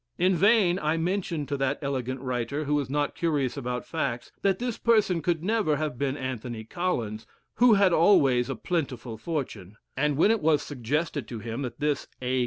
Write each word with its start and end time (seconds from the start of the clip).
In 0.17 0.33
vain 0.35 0.79
I 0.79 0.97
mentioned 0.97 1.47
to 1.49 1.57
that 1.57 1.77
elegant 1.79 2.21
writer, 2.21 2.63
who 2.65 2.73
was 2.73 2.89
not 2.89 3.13
curious 3.13 3.55
about 3.55 3.85
facts, 3.85 4.31
that 4.41 4.57
this 4.57 4.79
person 4.79 5.21
could 5.21 5.43
never 5.43 5.75
have 5.75 5.99
been 5.99 6.17
Anthony 6.17 6.63
Collins, 6.63 7.27
who 7.57 7.75
had 7.75 7.93
always 7.93 8.49
a 8.49 8.55
plentiful 8.55 9.19
fortune; 9.19 9.77
and 9.95 10.17
when 10.17 10.31
it 10.31 10.41
was 10.41 10.63
suggested 10.63 11.27
to 11.27 11.37
him 11.37 11.61
that 11.61 11.79
this 11.79 12.07
'A. 12.19 12.39